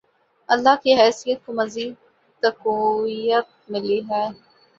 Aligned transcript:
اللہ 0.49 0.75
کی 0.83 0.91
حیثیت 0.95 1.45
کو 1.45 1.53
مزید 1.53 1.93
تقویت 2.43 3.47
ملی 3.71 3.99
ہے۔ 4.09 4.25